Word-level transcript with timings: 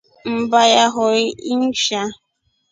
Mmba 0.33 0.61
yohoi 0.73 1.23
inshaa. 1.51 2.09